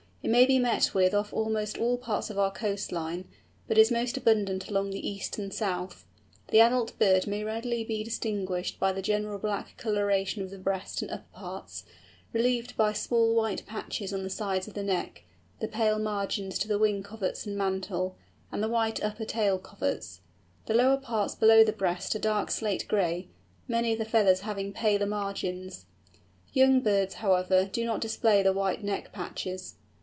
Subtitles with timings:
[0.23, 3.27] It may be met with off almost all parts of our coast line,
[3.67, 6.05] but is most abundant along the east and south.
[6.49, 11.01] The adult bird may readily be distinguished by the general black colouration of the breast
[11.01, 11.85] and upper parts,
[12.33, 15.23] relieved by small white patches on the sides of the neck,
[15.59, 18.15] the pale margins to the wing coverts and mantle,
[18.51, 20.21] and the white upper tail coverts.
[20.67, 23.29] The lower parts below the breast are dark slate gray,
[23.67, 25.87] many of the feathers having paler margins.
[26.53, 29.77] Young birds, however, do not display the white neck patches.